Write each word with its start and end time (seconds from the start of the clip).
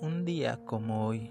Un 0.00 0.24
día 0.24 0.60
como 0.64 1.06
hoy, 1.08 1.28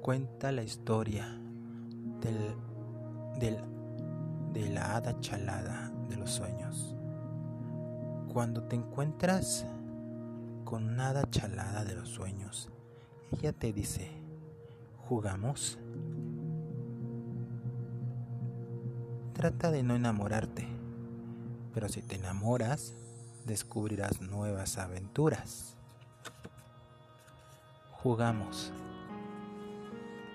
cuenta 0.00 0.52
la 0.52 0.62
historia 0.62 1.26
del, 2.20 2.54
del, 3.40 3.56
de 4.52 4.70
la 4.70 4.94
hada 4.94 5.18
chalada 5.18 5.92
de 6.08 6.16
los 6.16 6.30
sueños. 6.30 6.94
Cuando 8.32 8.62
te 8.62 8.76
encuentras 8.76 9.66
con 10.64 10.84
una 10.84 11.08
hada 11.08 11.28
chalada 11.28 11.84
de 11.84 11.96
los 11.96 12.10
sueños, 12.10 12.70
ella 13.32 13.52
te 13.52 13.72
dice, 13.72 14.08
¿jugamos? 15.08 15.80
Trata 19.32 19.72
de 19.72 19.82
no 19.82 19.96
enamorarte, 19.96 20.68
pero 21.74 21.88
si 21.88 22.02
te 22.02 22.14
enamoras, 22.14 22.94
descubrirás 23.48 24.20
nuevas 24.20 24.78
aventuras. 24.78 25.74
Jugamos. 27.90 28.72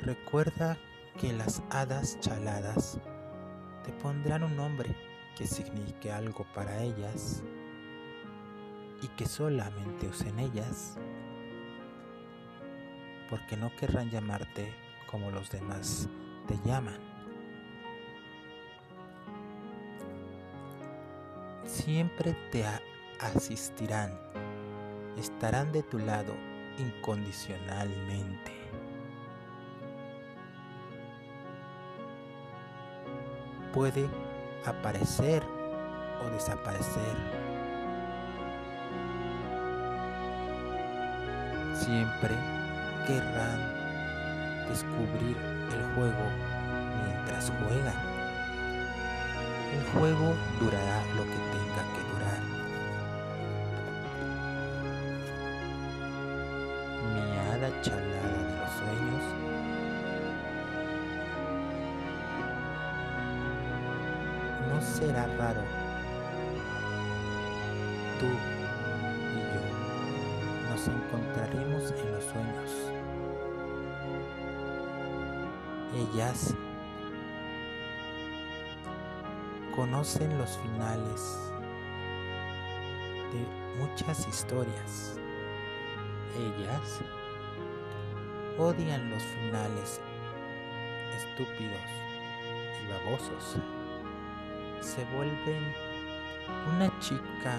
Recuerda 0.00 0.78
que 1.18 1.32
las 1.32 1.62
hadas 1.70 2.20
chaladas 2.20 2.98
te 3.84 3.92
pondrán 3.94 4.44
un 4.44 4.56
nombre 4.56 4.94
que 5.36 5.46
signifique 5.46 6.12
algo 6.12 6.46
para 6.54 6.82
ellas 6.82 7.42
y 9.02 9.08
que 9.08 9.26
solamente 9.26 10.06
usen 10.06 10.38
ellas, 10.38 10.96
porque 13.30 13.56
no 13.56 13.74
querrán 13.76 14.10
llamarte 14.10 14.72
como 15.10 15.30
los 15.30 15.50
demás 15.50 16.08
te 16.46 16.58
llaman. 16.68 16.98
Siempre 21.64 22.34
te 22.50 22.64
asistirán, 23.20 24.12
estarán 25.16 25.72
de 25.72 25.82
tu 25.82 25.98
lado 25.98 26.34
incondicionalmente. 26.78 28.52
Puede 33.72 34.08
aparecer 34.64 35.42
o 36.24 36.30
desaparecer. 36.30 37.16
Siempre 41.74 42.34
querrán 43.06 44.68
descubrir 44.68 45.36
el 45.36 45.94
juego 45.94 46.24
mientras 47.04 47.50
juegan. 47.50 48.08
El 49.72 49.84
juego 49.92 50.34
durará 50.60 51.04
lo 51.14 51.22
que 51.24 51.30
tenga 51.30 51.57
no 64.78 64.84
será 64.84 65.26
raro. 65.36 65.62
Tú 68.20 68.26
y 69.34 69.40
yo 69.54 70.70
nos 70.70 70.86
encontraremos 70.86 71.90
en 71.90 72.12
los 72.12 72.24
sueños. 72.24 72.70
Ellas 75.96 76.54
conocen 79.74 80.38
los 80.38 80.56
finales 80.58 81.38
de 83.32 83.80
muchas 83.80 84.28
historias. 84.28 85.18
Ellas 86.36 87.00
odian 88.58 89.10
los 89.10 89.22
finales 89.22 90.00
estúpidos 91.16 91.88
y 92.84 92.92
babosos. 92.92 93.56
Se 94.80 95.04
vuelven 95.16 95.74
una 96.74 96.90
chica 97.00 97.58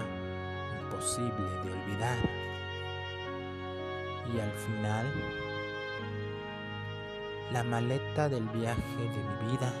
imposible 0.82 1.50
de 1.64 1.72
olvidar. 1.72 2.18
Y 4.32 4.40
al 4.40 4.52
final, 4.52 5.06
la 7.52 7.64
maleta 7.64 8.28
del 8.28 8.44
viaje 8.48 8.96
de 8.98 9.08
mi 9.08 9.52
vida 9.52 9.72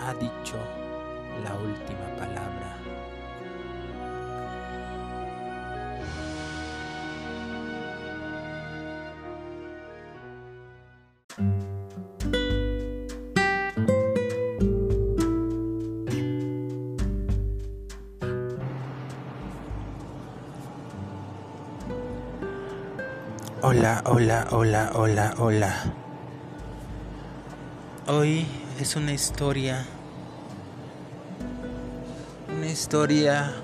ha 0.00 0.14
dicho 0.14 0.56
la 1.42 1.54
última 1.54 2.06
palabra. 2.18 2.76
Hola, 23.66 24.02
hola, 24.04 24.46
hola, 24.50 24.90
hola, 24.94 25.34
hola. 25.38 25.74
Hoy 28.06 28.46
es 28.78 28.94
una 28.94 29.14
historia, 29.14 29.86
una 32.54 32.66
historia 32.66 33.54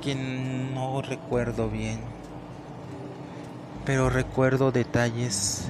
que 0.00 0.14
no 0.14 1.02
recuerdo 1.02 1.68
bien, 1.68 1.98
pero 3.84 4.10
recuerdo 4.10 4.70
detalles 4.70 5.64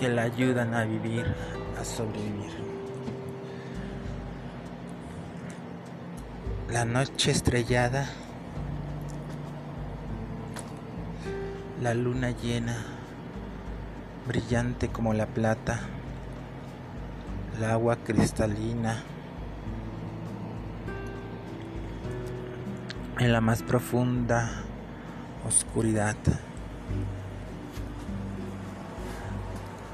que 0.00 0.08
la 0.08 0.22
ayudan 0.22 0.72
a 0.72 0.84
vivir, 0.84 1.26
a 1.78 1.84
sobrevivir. 1.84 2.52
La 6.70 6.86
noche 6.86 7.32
estrellada, 7.32 8.08
la 11.80 11.94
luna 11.94 12.30
llena, 12.30 12.76
brillante 14.28 14.88
como 14.88 15.14
la 15.14 15.24
plata, 15.24 15.80
el 17.56 17.64
agua 17.64 17.96
cristalina, 17.96 19.02
en 23.18 23.32
la 23.32 23.40
más 23.40 23.62
profunda 23.62 24.62
oscuridad. 25.48 26.16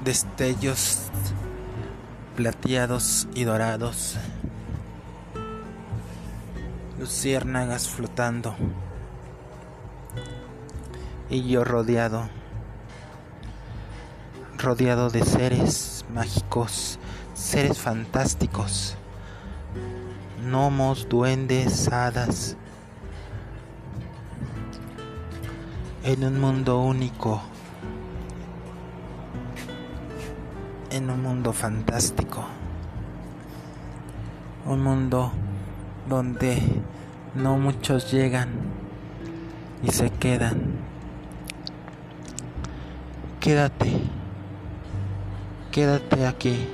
Destellos 0.03 1.09
plateados 2.35 3.29
y 3.33 3.45
dorados, 3.45 4.17
luciérnagas 6.99 7.87
flotando 7.87 8.55
y 11.29 11.47
yo 11.47 11.63
rodeado, 11.63 12.29
rodeado 14.57 15.09
de 15.09 15.23
seres 15.23 16.05
mágicos, 16.13 16.99
seres 17.33 17.79
fantásticos, 17.79 18.95
gnomos, 20.43 21.09
duendes, 21.09 21.91
hadas, 21.91 22.55
en 26.03 26.23
un 26.23 26.39
mundo 26.39 26.79
único, 26.79 27.41
en 30.91 31.09
un 31.09 31.21
mundo 31.21 31.51
fantástico, 31.51 32.45
un 34.65 34.81
mundo 34.81 35.33
donde 36.07 36.61
no 37.35 37.57
muchos 37.57 38.09
llegan 38.11 38.49
y 39.83 39.91
se 39.91 40.09
quedan. 40.09 40.76
Quédate, 43.39 43.91
quédate 45.71 46.25
aquí 46.25 46.67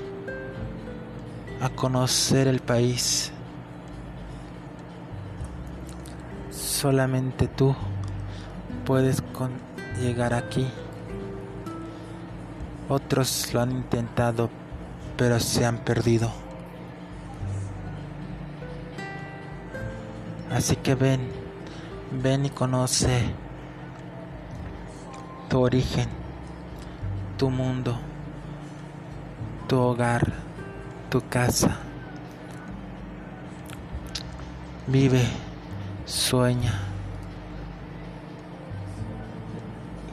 a 1.61 1.69
conocer 1.69 2.47
el 2.47 2.59
país. 2.61 3.31
Solamente 6.49 7.47
tú 7.47 7.75
puedes 8.85 9.23
llegar 9.99 10.33
aquí. 10.33 10.67
Otros 12.89 13.53
lo 13.53 13.61
han 13.61 13.71
intentado, 13.71 14.49
pero 15.15 15.39
se 15.39 15.65
han 15.65 15.77
perdido. 15.77 16.31
Así 20.51 20.75
que 20.75 20.95
ven, 20.95 21.21
ven 22.11 22.45
y 22.45 22.49
conoce 22.49 23.23
tu 25.49 25.61
origen, 25.61 26.07
tu 27.37 27.49
mundo, 27.49 27.97
tu 29.67 29.79
hogar, 29.79 30.33
tu 31.09 31.21
casa. 31.29 31.77
Vive, 34.87 35.25
sueña. 36.05 36.73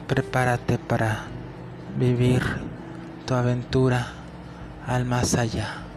Prepárate 0.07 0.77
para 0.77 1.25
vivir 1.97 2.41
tu 3.25 3.33
aventura 3.33 4.07
al 4.87 5.05
más 5.05 5.35
allá. 5.35 5.90